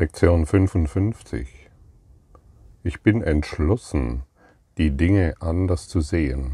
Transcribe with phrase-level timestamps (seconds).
[0.00, 1.68] Lektion 55.
[2.84, 4.22] Ich bin entschlossen,
[4.78, 6.52] die Dinge anders zu sehen.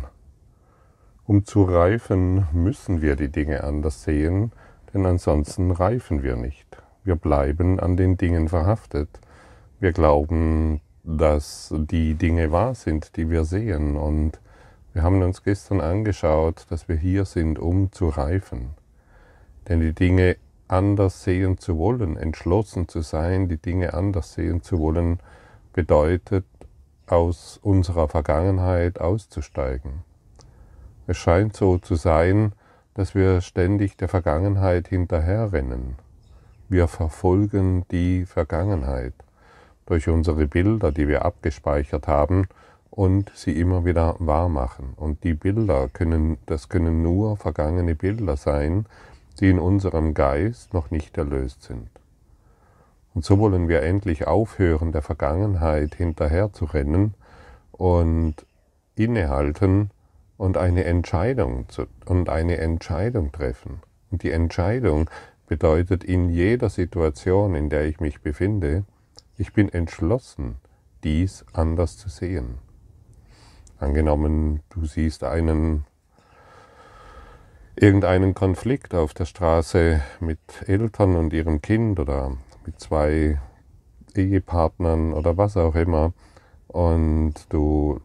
[1.26, 4.50] Um zu reifen, müssen wir die Dinge anders sehen,
[4.92, 6.66] denn ansonsten reifen wir nicht.
[7.04, 9.20] Wir bleiben an den Dingen verhaftet.
[9.78, 13.94] Wir glauben, dass die Dinge wahr sind, die wir sehen.
[13.94, 14.40] Und
[14.92, 18.70] wir haben uns gestern angeschaut, dass wir hier sind, um zu reifen.
[19.68, 20.36] Denn die Dinge
[20.68, 25.20] anders sehen zu wollen, entschlossen zu sein, die Dinge anders sehen zu wollen,
[25.72, 26.44] bedeutet,
[27.06, 30.02] aus unserer Vergangenheit auszusteigen.
[31.06, 32.52] Es scheint so zu sein,
[32.94, 35.94] dass wir ständig der Vergangenheit hinterherrennen.
[36.68, 39.12] Wir verfolgen die Vergangenheit
[39.86, 42.48] durch unsere Bilder, die wir abgespeichert haben
[42.90, 44.94] und sie immer wieder wahr machen.
[44.96, 48.86] Und die Bilder können, das können nur vergangene Bilder sein,
[49.40, 51.88] die in unserem Geist noch nicht erlöst sind.
[53.14, 57.14] Und so wollen wir endlich aufhören, der Vergangenheit hinterherzurennen
[57.72, 58.34] und
[58.94, 59.90] innehalten
[60.36, 63.80] und eine Entscheidung zu, und eine Entscheidung treffen.
[64.10, 65.08] Und die Entscheidung
[65.46, 68.84] bedeutet in jeder Situation, in der ich mich befinde,
[69.38, 70.56] ich bin entschlossen,
[71.04, 72.58] dies anders zu sehen.
[73.78, 75.84] Angenommen, du siehst einen
[77.76, 83.38] irgendeinen Konflikt auf der Straße mit Eltern und ihrem Kind oder mit zwei
[84.14, 86.14] Ehepartnern oder was auch immer
[86.68, 88.00] und du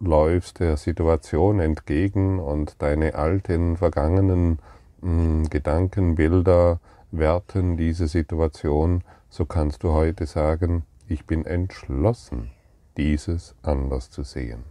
[0.00, 4.58] läufst der Situation entgegen und deine alten, vergangenen
[5.00, 6.80] mh, hm, Gedanken, Bilder
[7.12, 12.50] werten diese Situation, so kannst du heute sagen, ich bin entschlossen,
[12.96, 14.64] dieses anders zu sehen.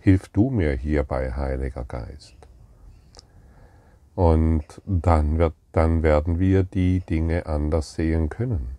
[0.00, 2.37] Hilf du mir hierbei, Heiliger Geist.
[4.18, 8.70] Und dann, wird, dann werden wir die Dinge anders sehen können.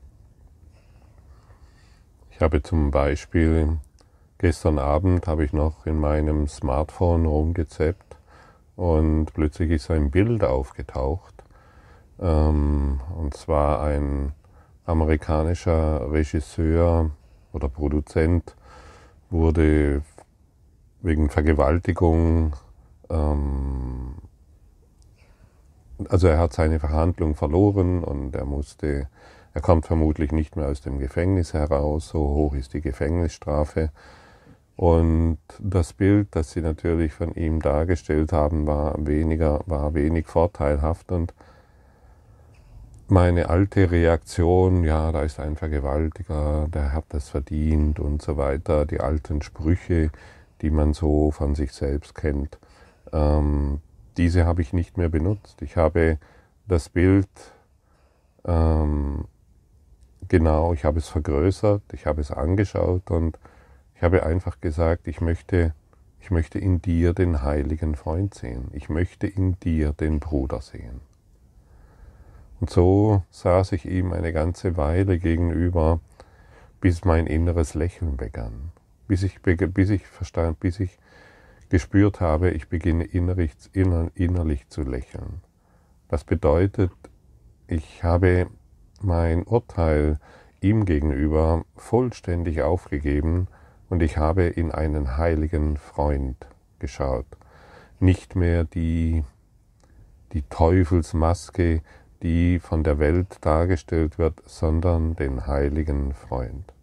[2.29, 3.77] Ich habe zum Beispiel
[4.37, 8.17] gestern Abend habe ich noch in meinem Smartphone rumgezappt
[8.75, 11.35] und plötzlich ist ein Bild aufgetaucht.
[12.19, 14.33] Ähm, und zwar ein
[14.85, 17.11] amerikanischer Regisseur
[17.53, 18.57] oder Produzent
[19.29, 20.01] wurde
[21.01, 22.57] wegen Vergewaltigung
[23.09, 24.15] ähm,
[26.07, 29.07] also er hat seine Verhandlung verloren und er musste,
[29.53, 33.91] er kommt vermutlich nicht mehr aus dem Gefängnis heraus, so hoch ist die Gefängnisstrafe.
[34.75, 41.11] Und das Bild, das sie natürlich von ihm dargestellt haben, war weniger, war wenig vorteilhaft.
[41.11, 41.33] Und
[43.09, 48.85] meine alte Reaktion, ja, da ist ein Vergewaltiger, der hat das verdient und so weiter,
[48.85, 50.11] die alten Sprüche,
[50.61, 52.57] die man so von sich selbst kennt,
[53.11, 53.81] ähm,
[54.19, 55.61] diese habe ich nicht mehr benutzt.
[55.61, 56.19] Ich habe
[56.67, 57.29] das Bild
[58.45, 59.25] ähm,
[60.27, 63.39] genau, ich habe es vergrößert, ich habe es angeschaut und
[63.95, 65.73] ich habe einfach gesagt, ich möchte,
[66.19, 68.69] ich möchte in dir den heiligen Freund sehen.
[68.73, 71.01] Ich möchte in dir den Bruder sehen.
[72.59, 75.99] Und so saß ich ihm eine ganze Weile gegenüber,
[76.81, 78.71] bis mein inneres Lächeln begann,
[79.07, 80.97] bis ich, bis ich verstand, bis ich
[81.69, 85.41] gespürt habe, ich beginne innerlich, innerlich zu lächeln.
[86.07, 86.91] Das bedeutet,
[87.67, 88.47] ich habe
[89.01, 90.19] mein Urteil
[90.61, 93.47] ihm gegenüber vollständig aufgegeben
[93.89, 96.47] und ich habe in einen heiligen Freund
[96.79, 97.27] geschaut.
[97.99, 99.23] Nicht mehr die,
[100.33, 101.81] die Teufelsmaske,
[102.21, 106.73] die von der Welt dargestellt wird, sondern den heiligen Freund.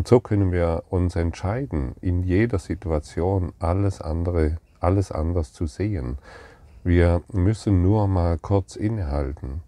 [0.00, 6.16] Und so können wir uns entscheiden, in jeder Situation alles andere, alles anders zu sehen.
[6.82, 9.60] Wir müssen nur mal kurz innehalten.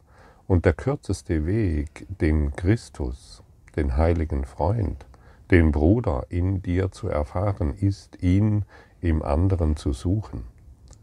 [0.47, 3.43] Und der kürzeste Weg, den Christus,
[3.77, 5.05] den heiligen Freund,
[5.51, 8.65] den Bruder in dir zu erfahren, ist, ihn
[9.03, 10.45] im anderen zu suchen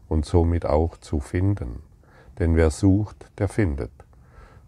[0.08, 1.84] und somit auch zu finden.
[2.40, 3.92] Denn wer sucht, der findet.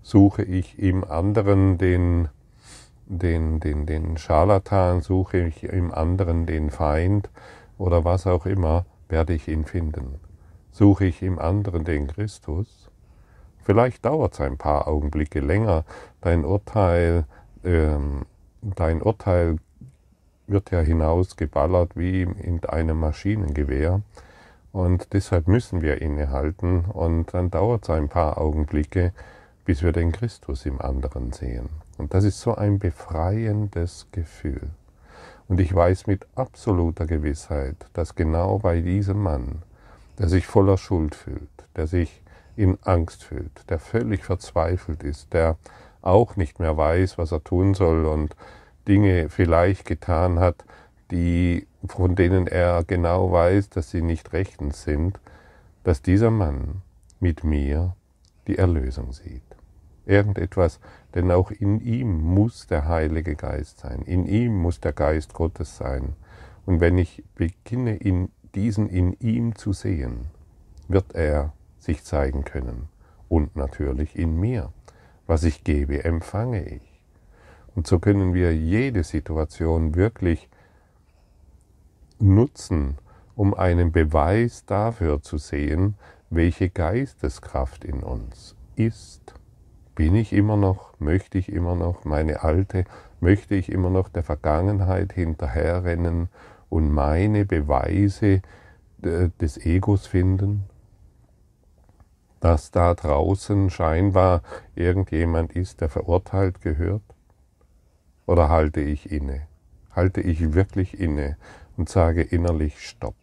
[0.03, 2.29] Suche ich im anderen den
[3.19, 7.31] den, den, den Scharlatan, suche ich im anderen den Feind
[7.79, 10.21] oder was auch immer, werde ich ihn finden.
[10.71, 12.91] Suche ich im anderen den Christus,
[13.63, 15.85] vielleicht dauert es ein paar Augenblicke länger,
[16.21, 17.25] dein Urteil,
[17.65, 18.23] ähm,
[18.63, 19.57] dein Urteil
[20.47, 24.01] wird ja hinausgeballert wie in einem Maschinengewehr.
[24.73, 29.13] Und deshalb müssen wir innehalten und dann dauert es ein paar Augenblicke,
[29.67, 31.69] bis wir den Christus im anderen sehen.
[32.03, 34.71] Und das ist so ein befreiendes Gefühl.
[35.47, 39.63] Und ich weiß mit absoluter Gewissheit, dass genau bei diesem Mann,
[40.19, 42.21] der sich voller Schuld fühlt, der sich
[42.57, 45.59] in Angst fühlt, der völlig verzweifelt ist, der
[46.01, 48.35] auch nicht mehr weiß, was er tun soll und
[48.89, 50.65] Dinge vielleicht getan hat,
[51.13, 55.21] die, von denen er genau weiß, dass sie nicht rechtens sind,
[55.85, 56.83] dass dieser Mann
[57.21, 57.95] mit mir
[58.49, 59.43] die Erlösung sieht.
[60.05, 60.81] Irgendetwas,
[61.15, 65.77] denn auch in ihm muss der Heilige Geist sein, in ihm muss der Geist Gottes
[65.77, 66.15] sein.
[66.65, 70.27] Und wenn ich beginne, in diesen in ihm zu sehen,
[70.89, 72.89] wird er sich zeigen können.
[73.29, 74.73] Und natürlich in mir.
[75.27, 77.03] Was ich gebe, empfange ich.
[77.75, 80.49] Und so können wir jede Situation wirklich
[82.19, 82.99] nutzen,
[83.35, 85.95] um einen Beweis dafür zu sehen,
[86.29, 89.35] welche Geisteskraft in uns ist.
[89.95, 92.85] Bin ich immer noch, möchte ich immer noch meine alte,
[93.21, 96.29] möchte ich immer noch der Vergangenheit hinterherrennen
[96.71, 98.41] und meine Beweise
[99.03, 100.65] äh, des Egos finden?
[102.41, 104.43] Dass da draußen scheinbar
[104.75, 107.03] irgendjemand ist, der verurteilt gehört?
[108.27, 109.47] Oder halte ich inne?
[109.91, 111.37] Halte ich wirklich inne
[111.77, 113.15] und sage innerlich Stopp.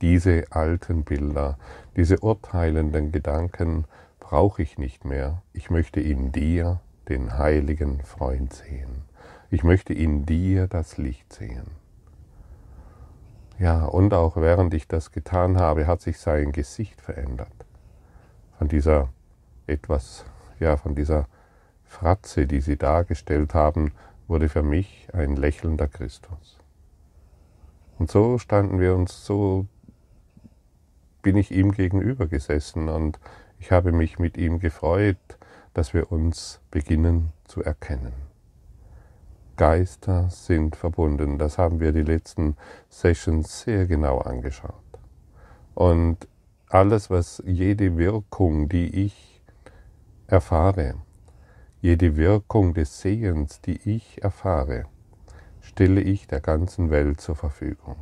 [0.00, 1.58] Diese alten Bilder,
[1.94, 3.84] diese urteilenden Gedanken
[4.28, 5.40] brauche ich nicht mehr.
[5.52, 9.04] Ich möchte in dir den heiligen Freund sehen.
[9.50, 11.70] Ich möchte in dir das Licht sehen.
[13.60, 17.52] Ja, und auch während ich das getan habe, hat sich sein Gesicht verändert.
[18.58, 19.10] Von dieser
[19.68, 20.24] etwas,
[20.58, 21.28] ja, von dieser
[21.84, 23.92] Fratze, die sie dargestellt haben,
[24.26, 26.58] wurde für mich ein lächelnder Christus.
[28.00, 29.66] Und so standen wir uns, so
[31.22, 33.20] bin ich ihm gegenüber gesessen und
[33.66, 35.18] ich habe mich mit ihm gefreut,
[35.74, 38.12] dass wir uns beginnen zu erkennen.
[39.56, 42.56] Geister sind verbunden, das haben wir die letzten
[42.90, 44.72] Sessions sehr genau angeschaut.
[45.74, 46.28] Und
[46.68, 49.42] alles, was jede Wirkung, die ich
[50.28, 50.94] erfahre,
[51.80, 54.84] jede Wirkung des Sehens, die ich erfahre,
[55.60, 57.96] stelle ich der ganzen Welt zur Verfügung.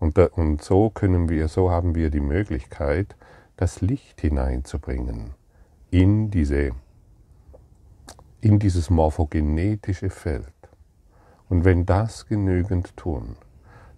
[0.00, 3.16] Und, da, und so können wir, so haben wir die Möglichkeit,
[3.56, 5.34] das Licht hineinzubringen
[5.90, 6.72] in diese,
[8.40, 10.48] in dieses morphogenetische Feld.
[11.48, 13.36] Und wenn das genügend tun,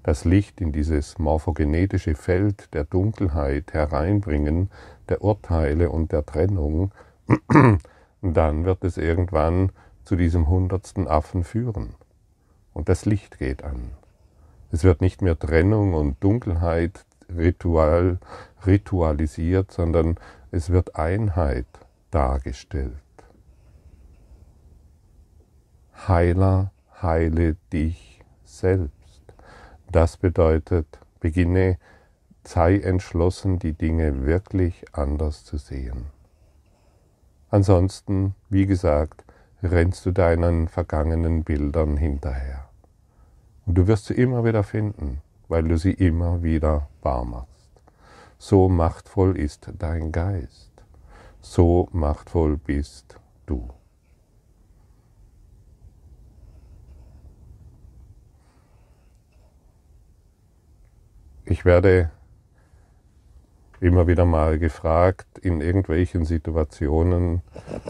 [0.02, 4.70] das Licht in dieses morphogenetische Feld der Dunkelheit hereinbringen,
[5.08, 6.92] der Urteile und der Trennung,
[8.22, 9.72] dann wird es irgendwann
[10.04, 11.94] zu diesem hundertsten Affen führen.
[12.72, 13.92] Und das Licht geht an.
[14.70, 18.18] Es wird nicht mehr Trennung und Dunkelheit ritual,
[18.66, 20.16] ritualisiert, sondern
[20.50, 21.66] es wird Einheit
[22.10, 22.94] dargestellt.
[26.08, 26.72] Heiler,
[27.02, 29.22] heile dich selbst.
[29.90, 30.86] Das bedeutet,
[31.20, 31.78] beginne,
[32.44, 36.06] sei entschlossen, die Dinge wirklich anders zu sehen.
[37.50, 39.24] Ansonsten, wie gesagt,
[39.62, 42.68] rennst du deinen vergangenen Bildern hinterher.
[43.64, 47.55] Und du wirst sie immer wieder finden, weil du sie immer wieder wahr machst.
[48.38, 50.72] So machtvoll ist dein Geist.
[51.40, 53.70] So machtvoll bist du.
[61.44, 62.10] Ich werde
[63.80, 67.42] immer wieder mal gefragt in irgendwelchen Situationen,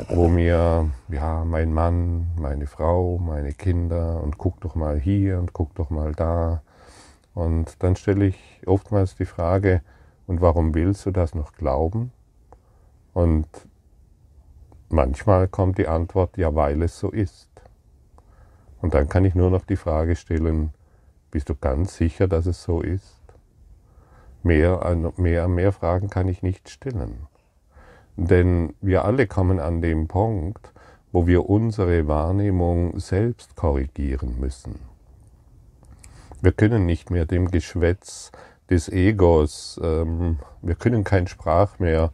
[0.08, 5.52] wo mir ja mein Mann, meine Frau, meine Kinder und guck doch mal hier und
[5.52, 6.62] guck doch mal da.
[7.34, 9.82] Und dann stelle ich oftmals die Frage,
[10.26, 12.12] und warum willst du das noch glauben?
[13.14, 13.48] Und
[14.88, 17.48] manchmal kommt die Antwort, ja, weil es so ist.
[18.80, 20.72] Und dann kann ich nur noch die Frage stellen,
[21.30, 23.20] bist du ganz sicher, dass es so ist?
[24.42, 27.26] Mehr, mehr, mehr Fragen kann ich nicht stellen.
[28.16, 30.72] Denn wir alle kommen an dem Punkt,
[31.12, 34.78] wo wir unsere Wahrnehmung selbst korrigieren müssen.
[36.42, 38.30] Wir können nicht mehr dem Geschwätz
[38.70, 42.12] des Egos, ähm, wir können kein Sprach mehr,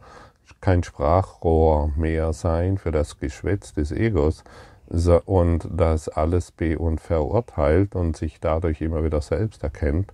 [0.61, 4.43] kein Sprachrohr mehr sein für das Geschwätz des Egos
[5.25, 10.13] und das alles be- und verurteilt und sich dadurch immer wieder selbst erkennt,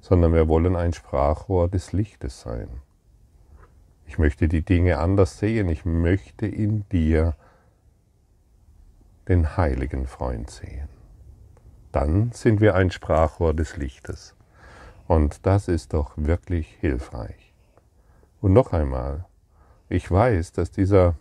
[0.00, 2.68] sondern wir wollen ein Sprachrohr des Lichtes sein.
[4.06, 5.68] Ich möchte die Dinge anders sehen.
[5.68, 7.36] Ich möchte in dir
[9.28, 10.88] den heiligen Freund sehen.
[11.92, 14.34] Dann sind wir ein Sprachrohr des Lichtes.
[15.08, 17.54] Und das ist doch wirklich hilfreich.
[18.42, 19.24] Und noch einmal,
[19.88, 21.16] ich weiß, dass dieser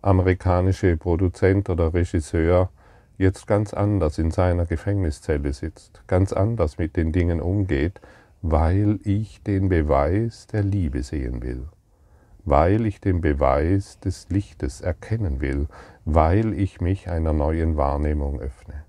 [0.00, 2.70] amerikanische Produzent oder Regisseur
[3.18, 8.00] jetzt ganz anders in seiner Gefängniszelle sitzt, ganz anders mit den Dingen umgeht,
[8.42, 11.68] weil ich den Beweis der Liebe sehen will,
[12.44, 15.66] weil ich den Beweis des Lichtes erkennen will,
[16.04, 18.84] weil ich mich einer neuen Wahrnehmung öffne.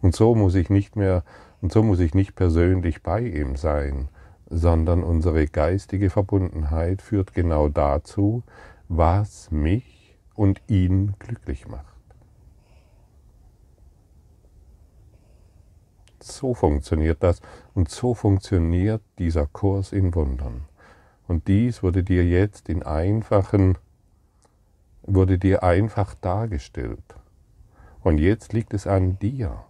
[0.00, 1.24] Und so muss ich nicht mehr,
[1.62, 4.08] und so muss ich nicht persönlich bei ihm sein,
[4.50, 8.42] sondern unsere geistige Verbundenheit führt genau dazu,
[8.88, 11.86] was mich und ihn glücklich macht.
[16.20, 17.40] So funktioniert das
[17.74, 20.64] und so funktioniert dieser Kurs in Wundern.
[21.26, 23.78] Und dies wurde dir jetzt in einfachen,
[25.02, 27.14] wurde dir einfach dargestellt.
[28.02, 29.64] Und jetzt liegt es an dir,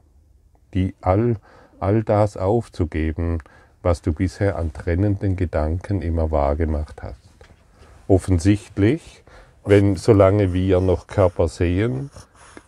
[0.74, 1.36] die all,
[1.82, 3.38] all das aufzugeben,
[3.82, 7.20] was du bisher an trennenden Gedanken immer wahrgemacht hast.
[8.08, 9.24] Offensichtlich,
[9.64, 12.10] wenn solange wir noch Körper sehen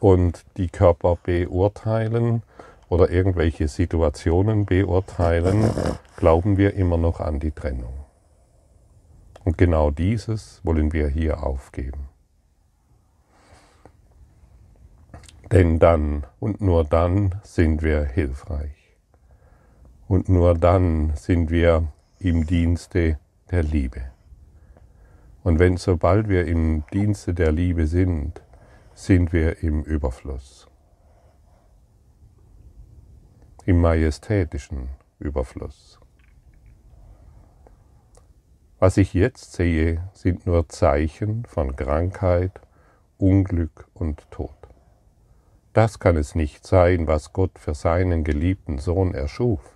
[0.00, 2.42] und die Körper beurteilen
[2.88, 5.71] oder irgendwelche Situationen beurteilen,
[6.16, 7.94] glauben wir immer noch an die Trennung.
[9.44, 12.09] Und genau dieses wollen wir hier aufgeben.
[15.52, 18.83] Denn dann und nur dann sind wir hilfreich.
[20.06, 23.18] Und nur dann sind wir im Dienste
[23.50, 24.02] der Liebe.
[25.42, 28.42] Und wenn sobald wir im Dienste der Liebe sind,
[28.94, 30.68] sind wir im Überfluss.
[33.66, 35.99] Im majestätischen Überfluss.
[38.78, 42.61] Was ich jetzt sehe, sind nur Zeichen von Krankheit,
[43.16, 44.50] Unglück und Tod.
[45.73, 49.73] Das kann es nicht sein, was Gott für seinen geliebten Sohn erschuf.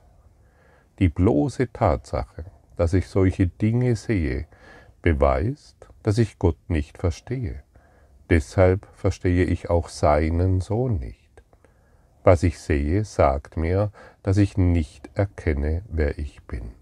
[0.98, 2.44] Die bloße Tatsache,
[2.76, 4.46] dass ich solche Dinge sehe,
[5.00, 7.62] beweist, dass ich Gott nicht verstehe.
[8.30, 11.42] Deshalb verstehe ich auch seinen Sohn nicht.
[12.24, 13.90] Was ich sehe, sagt mir,
[14.22, 16.72] dass ich nicht erkenne, wer ich bin.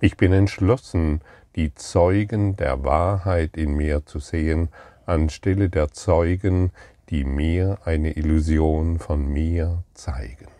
[0.00, 1.22] Ich bin entschlossen,
[1.54, 4.68] die Zeugen der Wahrheit in mir zu sehen,
[5.06, 6.70] anstelle der Zeugen,
[7.08, 10.55] die mir eine Illusion von mir zeigen.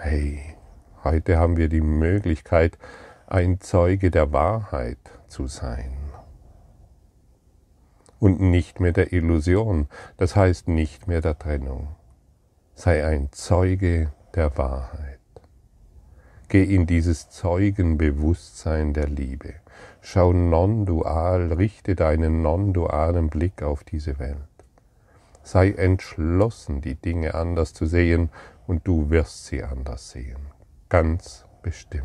[0.00, 0.56] Hey,
[1.04, 2.78] heute haben wir die Möglichkeit,
[3.26, 4.98] ein Zeuge der Wahrheit
[5.28, 5.96] zu sein.
[8.18, 11.94] Und nicht mehr der Illusion, das heißt nicht mehr der Trennung.
[12.74, 15.20] Sei ein Zeuge der Wahrheit.
[16.48, 19.54] Geh in dieses Zeugenbewusstsein der Liebe.
[20.02, 24.53] Schau non-dual, richte deinen non-dualen Blick auf diese Welt.
[25.44, 28.30] Sei entschlossen, die Dinge anders zu sehen
[28.66, 30.38] und du wirst sie anders sehen.
[30.88, 32.04] Ganz bestimmt.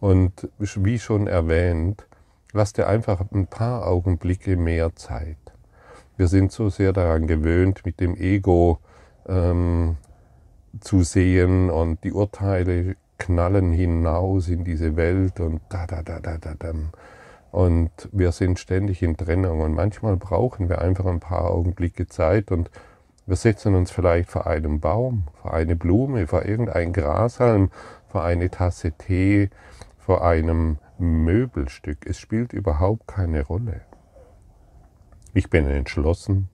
[0.00, 2.06] Und wie schon erwähnt,
[2.52, 5.38] lass dir einfach ein paar Augenblicke mehr Zeit.
[6.16, 8.78] Wir sind so sehr daran gewöhnt, mit dem Ego
[9.26, 9.96] ähm,
[10.80, 16.38] zu sehen und die Urteile knallen hinaus in diese Welt und da, da, da, da,
[16.38, 16.72] da, da.
[17.54, 22.50] Und wir sind ständig in Trennung und manchmal brauchen wir einfach ein paar Augenblicke Zeit
[22.50, 22.68] und
[23.26, 27.70] wir setzen uns vielleicht vor einem Baum, vor eine Blume, vor irgendein Grashalm,
[28.08, 29.50] vor eine Tasse Tee,
[29.96, 32.04] vor einem Möbelstück.
[32.08, 33.82] Es spielt überhaupt keine Rolle.
[35.32, 36.48] Ich bin entschlossen,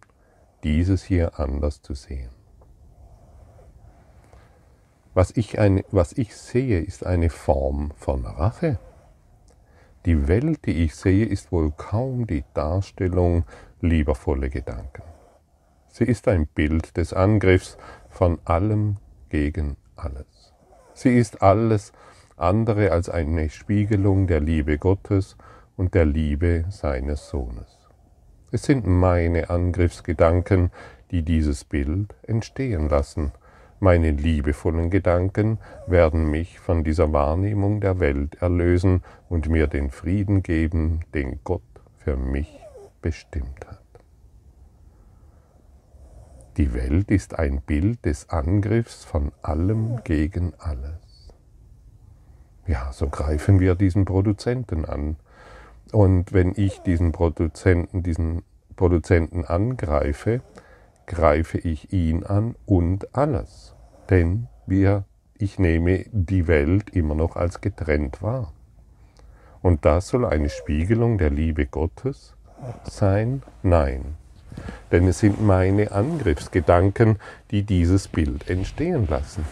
[0.65, 2.29] dieses hier anders zu sehen.
[5.15, 8.79] Was ich, ein, was ich sehe, ist eine Form von Rache.
[10.07, 13.45] Die Welt, die ich sehe, ist wohl kaum die Darstellung
[13.81, 15.03] liebervoller Gedanken.
[15.89, 17.77] Sie ist ein Bild des Angriffs
[18.09, 18.97] von allem
[19.29, 20.55] gegen alles.
[20.95, 21.93] Sie ist alles
[22.37, 25.37] andere als eine Spiegelung der Liebe Gottes
[25.77, 27.79] und der Liebe seines Sohnes.
[28.51, 30.71] Es sind meine Angriffsgedanken,
[31.11, 33.33] die dieses Bild entstehen lassen.
[33.83, 40.43] Meine liebevollen Gedanken werden mich von dieser Wahrnehmung der Welt erlösen und mir den Frieden
[40.43, 41.63] geben, den Gott
[41.97, 42.61] für mich
[43.01, 43.81] bestimmt hat.
[46.59, 51.33] Die Welt ist ein Bild des Angriffs von allem gegen alles.
[52.67, 55.17] Ja, so greifen wir diesen Produzenten an.
[55.91, 58.43] Und wenn ich diesen Produzenten, diesen
[58.77, 60.43] Produzenten angreife,
[61.11, 63.75] greife ich ihn an und alles.
[64.11, 65.05] Denn wir,
[65.37, 68.53] ich nehme die Welt immer noch als getrennt wahr.
[69.61, 72.37] Und das soll eine Spiegelung der Liebe Gottes
[72.85, 73.43] sein?
[73.65, 74.15] Nein.
[74.93, 77.19] Denn es sind meine Angriffsgedanken,
[77.51, 79.45] die dieses Bild entstehen lassen.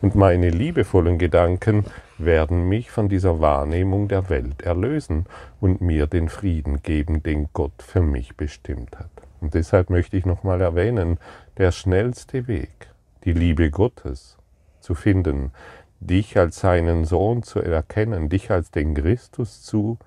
[0.00, 1.84] Und meine liebevollen Gedanken
[2.16, 5.26] werden mich von dieser Wahrnehmung der Welt erlösen
[5.60, 9.17] und mir den Frieden geben, den Gott für mich bestimmt hat.
[9.40, 11.18] Und deshalb möchte ich nochmal erwähnen,
[11.56, 12.90] der schnellste Weg,
[13.24, 14.36] die Liebe Gottes
[14.80, 15.52] zu finden,
[16.00, 19.98] dich als seinen Sohn zu erkennen, dich als den Christus zu,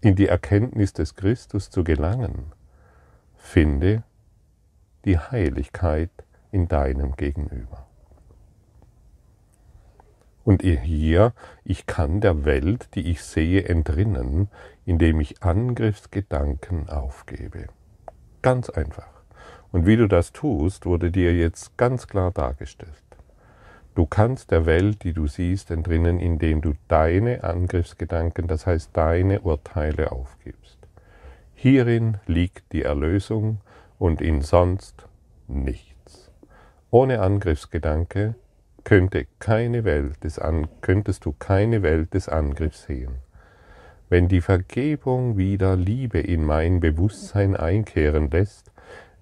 [0.00, 2.52] in die Erkenntnis des Christus zu gelangen,
[3.36, 4.02] finde
[5.04, 6.10] die Heiligkeit
[6.50, 7.86] in deinem Gegenüber.
[10.44, 11.32] Und hier,
[11.64, 14.48] ich kann der Welt, die ich sehe, entrinnen,
[14.86, 17.66] indem ich Angriffsgedanken aufgebe.
[18.40, 19.10] Ganz einfach.
[19.72, 23.02] Und wie du das tust, wurde dir jetzt ganz klar dargestellt.
[23.96, 29.40] Du kannst der Welt, die du siehst, entrinnen, indem du deine Angriffsgedanken, das heißt deine
[29.40, 30.78] Urteile aufgibst.
[31.54, 33.60] Hierin liegt die Erlösung
[33.98, 35.06] und in sonst
[35.48, 36.30] nichts.
[36.90, 38.34] Ohne Angriffsgedanke
[38.84, 43.25] könnte keine Welt des An könntest du keine Welt des Angriffs sehen.
[44.08, 48.70] Wenn die Vergebung wieder Liebe in mein Bewusstsein einkehren lässt,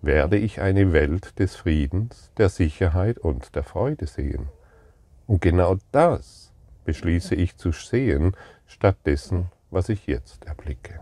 [0.03, 4.49] werde ich eine Welt des Friedens, der Sicherheit und der Freude sehen.
[5.27, 6.53] Und genau das
[6.85, 8.37] beschließe ich zu sehen,
[8.67, 11.01] statt dessen, was ich jetzt erblicke.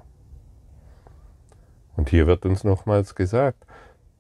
[1.96, 3.66] Und hier wird uns nochmals gesagt,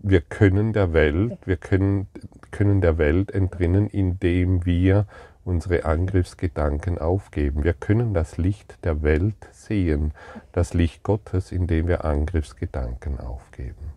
[0.00, 2.08] wir können der Welt, wir können,
[2.50, 5.06] können der Welt entrinnen, indem wir
[5.44, 7.64] unsere Angriffsgedanken aufgeben.
[7.64, 10.12] Wir können das Licht der Welt sehen,
[10.52, 13.92] das Licht Gottes, indem wir Angriffsgedanken aufgeben.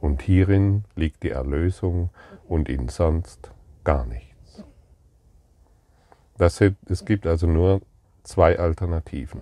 [0.00, 2.10] Und hierin liegt die Erlösung
[2.48, 3.50] und in sonst
[3.84, 4.62] gar nichts.
[6.38, 7.80] Das, es gibt also nur
[8.22, 9.40] zwei Alternativen.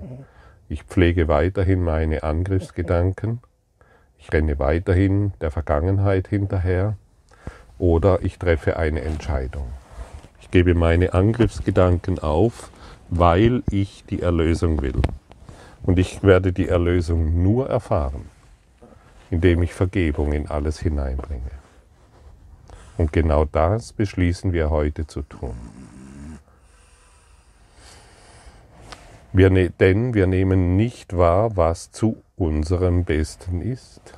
[0.68, 3.40] Ich pflege weiterhin meine Angriffsgedanken
[4.24, 6.96] ich renne weiterhin der Vergangenheit hinterher
[7.78, 9.70] oder ich treffe eine Entscheidung.
[10.54, 12.70] Gebe meine Angriffsgedanken auf,
[13.10, 15.02] weil ich die Erlösung will.
[15.82, 18.26] Und ich werde die Erlösung nur erfahren,
[19.32, 21.50] indem ich Vergebung in alles hineinbringe.
[22.96, 25.56] Und genau das beschließen wir heute zu tun.
[29.32, 34.16] Wir ne denn wir nehmen nicht wahr, was zu unserem Besten ist.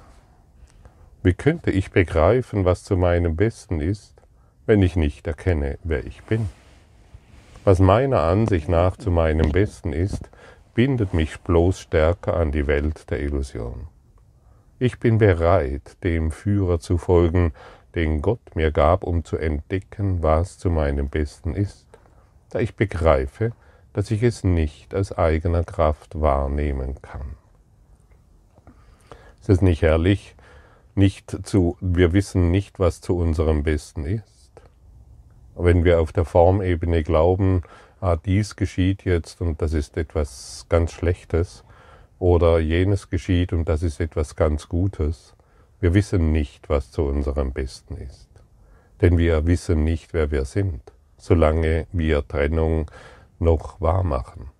[1.22, 4.15] Wie könnte ich begreifen, was zu meinem Besten ist,
[4.66, 6.48] wenn ich nicht erkenne, wer ich bin?
[7.64, 10.30] Was meiner Ansicht nach zu meinem Besten ist,
[10.74, 13.88] bindet mich bloß stärker an die Welt der Illusion.
[14.78, 17.52] Ich bin bereit, dem Führer zu folgen,
[17.94, 21.86] den Gott mir gab, um zu entdecken, was zu meinem Besten ist,
[22.50, 23.52] da ich begreife,
[23.94, 27.36] dass ich es nicht aus eigener Kraft wahrnehmen kann.
[29.40, 30.34] Es ist nicht herrlich,
[30.94, 34.35] nicht zu, wir wissen nicht, was zu unserem Besten ist.
[35.56, 37.62] Wenn wir auf der Formebene glauben,
[38.00, 41.64] ah, dies geschieht jetzt und das ist etwas ganz Schlechtes,
[42.18, 45.34] oder jenes geschieht und das ist etwas ganz Gutes,
[45.80, 48.28] wir wissen nicht, was zu unserem Besten ist.
[49.00, 50.80] Denn wir wissen nicht, wer wir sind,
[51.18, 52.90] solange wir Trennung
[53.38, 54.50] noch wahr machen.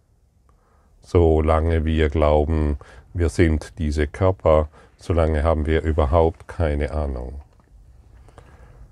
[1.00, 2.78] Solange wir glauben,
[3.14, 7.40] wir sind diese Körper, solange haben wir überhaupt keine Ahnung.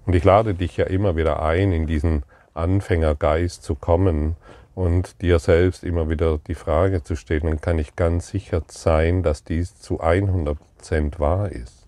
[0.07, 4.37] Und ich lade dich ja immer wieder ein, in diesen Anfängergeist zu kommen
[4.75, 9.45] und dir selbst immer wieder die Frage zu stellen, kann ich ganz sicher sein, dass
[9.45, 10.57] dies zu 100%
[11.19, 11.85] wahr ist.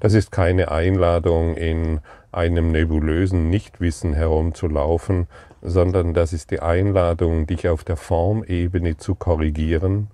[0.00, 5.26] Das ist keine Einladung, in einem nebulösen Nichtwissen herumzulaufen,
[5.60, 10.08] sondern das ist die Einladung, dich auf der Formebene zu korrigieren,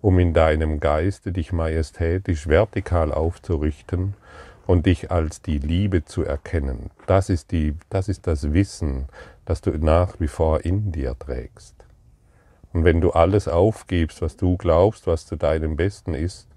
[0.00, 4.14] um in deinem Geiste dich majestätisch vertikal aufzurichten
[4.66, 6.90] und dich als die Liebe zu erkennen.
[7.06, 9.06] Das ist, die, das ist das Wissen,
[9.44, 11.74] das du nach wie vor in dir trägst.
[12.72, 16.48] Und wenn du alles aufgibst, was du glaubst, was zu deinem Besten ist,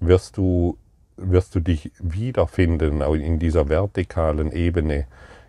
[0.00, 0.76] wirst du,
[1.16, 5.06] wirst du dich wiederfinden in dieser vertikalen Ebene,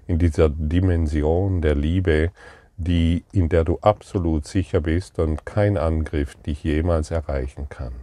[0.08, 2.32] in dieser Dimension der Liebe,
[2.78, 7.94] die, in der du absolut sicher bist und kein Angriff dich jemals erreichen kann.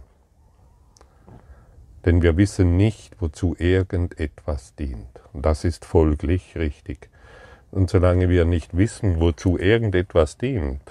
[2.05, 5.21] Denn wir wissen nicht, wozu irgendetwas dient.
[5.31, 7.09] Und das ist folglich richtig.
[7.71, 10.81] Und solange wir nicht wissen, wozu irgendetwas dient,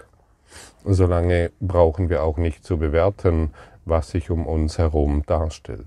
[0.84, 3.50] solange brauchen wir auch nicht zu bewerten,
[3.84, 5.86] was sich um uns herum darstellt.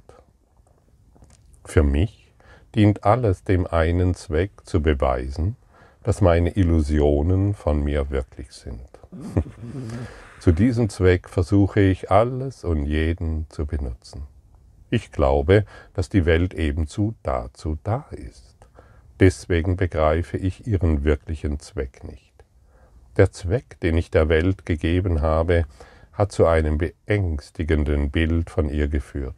[1.66, 2.32] Für mich
[2.76, 5.56] dient alles dem einen Zweck zu beweisen,
[6.04, 8.88] dass meine Illusionen von mir wirklich sind.
[10.40, 14.28] zu diesem Zweck versuche ich alles und jeden zu benutzen.
[14.96, 18.56] Ich glaube, dass die Welt ebenso dazu da ist.
[19.20, 22.34] Deswegen begreife ich ihren wirklichen Zweck nicht.
[23.18, 25.66] Der Zweck, den ich der Welt gegeben habe,
[26.14, 29.36] hat zu einem beängstigenden Bild von ihr geführt.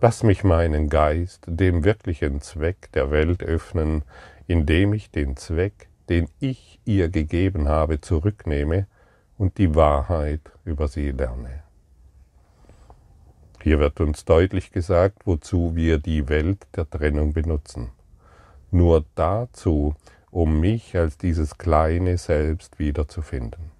[0.00, 4.04] Lass mich meinen Geist dem wirklichen Zweck der Welt öffnen,
[4.46, 8.86] indem ich den Zweck den ich ihr gegeben habe, zurücknehme
[9.36, 11.65] und die Wahrheit über sie lerne.
[13.62, 17.90] Hier wird uns deutlich gesagt, wozu wir die Welt der Trennung benutzen.
[18.70, 19.94] Nur dazu,
[20.30, 23.70] um mich als dieses kleine Selbst wiederzufinden.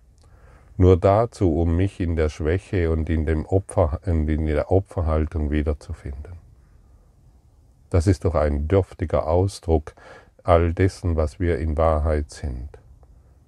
[0.77, 6.33] Nur dazu, um mich in der Schwäche und in, dem Opfer, in der Opferhaltung wiederzufinden.
[7.91, 9.95] Das ist doch ein dürftiger Ausdruck
[10.43, 12.69] all dessen, was wir in Wahrheit sind.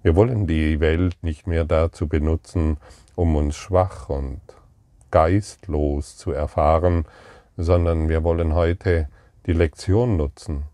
[0.02, 2.78] Wir wollen die Welt nicht mehr dazu benutzen,
[3.14, 4.40] um uns schwach und
[5.10, 7.04] geistlos zu erfahren,
[7.56, 9.08] sondern wir wollen heute
[9.46, 10.64] die Lektion nutzen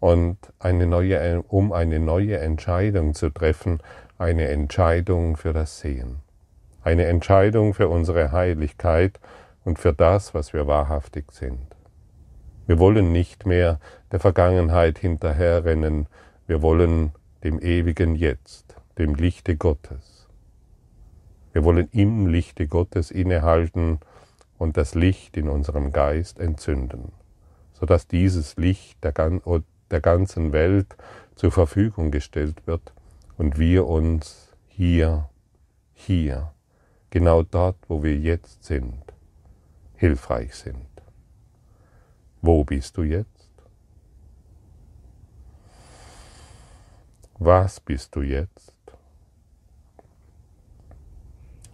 [0.00, 3.80] und eine neue, um eine neue Entscheidung zu treffen,
[4.18, 6.20] eine Entscheidung für das Sehen,
[6.82, 9.20] eine Entscheidung für unsere Heiligkeit
[9.64, 11.66] und für das, was wir wahrhaftig sind.
[12.66, 13.78] Wir wollen nicht mehr
[14.12, 16.08] der Vergangenheit hinterherrennen,
[16.46, 17.12] wir wollen
[17.44, 20.15] dem ewigen Jetzt, dem Lichte Gottes.
[21.56, 24.00] Wir wollen im Lichte Gottes innehalten
[24.58, 27.12] und das Licht in unserem Geist entzünden,
[27.72, 29.14] sodass dieses Licht der,
[29.90, 30.98] der ganzen Welt
[31.34, 32.92] zur Verfügung gestellt wird
[33.38, 35.30] und wir uns hier,
[35.94, 36.52] hier,
[37.08, 39.02] genau dort, wo wir jetzt sind,
[39.94, 40.90] hilfreich sind.
[42.42, 43.48] Wo bist du jetzt?
[47.38, 48.75] Was bist du jetzt?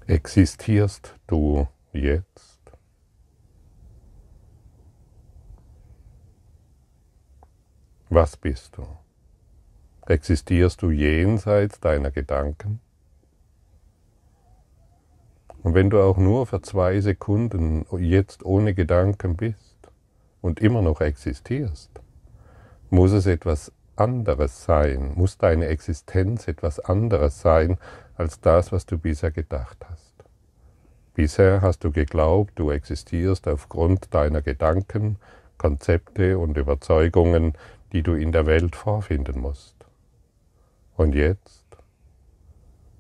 [0.07, 2.61] Existierst du jetzt?
[8.11, 8.87] Was bist du?
[10.07, 12.81] Existierst du jenseits deiner Gedanken?
[15.63, 19.77] Und wenn du auch nur für zwei Sekunden jetzt ohne Gedanken bist
[20.41, 21.93] und immer noch existierst,
[22.91, 27.79] muss es etwas anderes sein, muss deine Existenz etwas anderes sein
[28.17, 30.13] als das, was du bisher gedacht hast.
[31.15, 35.19] Bisher hast du geglaubt, du existierst aufgrund deiner Gedanken,
[35.59, 37.53] Konzepte und Überzeugungen,
[37.93, 39.77] die du in der Welt vorfinden musst.
[40.97, 41.65] Und jetzt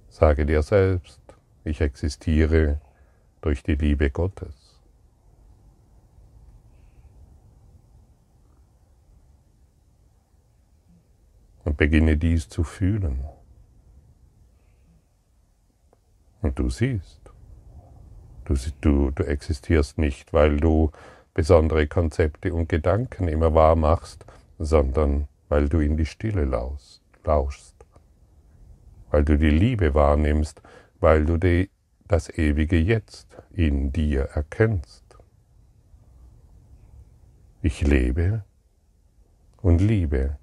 [0.09, 1.21] sage dir selbst,
[1.65, 2.81] ich existiere
[3.41, 4.81] durch die Liebe Gottes.
[11.65, 13.25] Und beginne dies zu fühlen.
[16.43, 17.21] Und du siehst,
[18.45, 20.91] du, du, du existierst nicht, weil du
[21.35, 24.27] besondere Konzepte und Gedanken immer wahr machst,
[24.59, 27.03] sondern weil du in die Stille lauschst
[29.13, 30.61] weil du die Liebe wahrnimmst,
[30.99, 31.71] weil du die,
[32.09, 35.05] das ewige Jetzt in dir erkennst.
[37.61, 38.45] Ich lebe
[39.61, 40.39] und liebe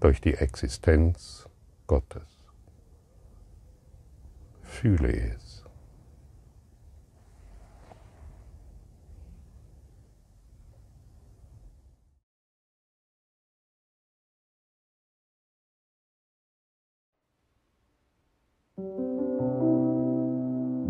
[0.00, 1.48] durch die Existenz
[1.86, 2.29] Gottes.
[4.70, 5.64] Fühle es.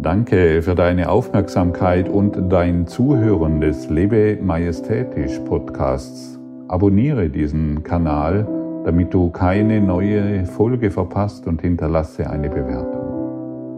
[0.03, 6.39] Danke für deine Aufmerksamkeit und dein Zuhören des Lebe Majestätisch Podcasts.
[6.69, 8.47] Abonniere diesen Kanal,
[8.85, 13.00] damit du keine neue Folge verpasst und hinterlasse eine Bewertung.